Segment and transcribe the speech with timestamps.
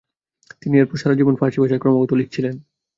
[0.61, 2.55] তিনি এরপর সারাজীবন ফারসি ভাষায় ক্রমাগত লিখছিলেন।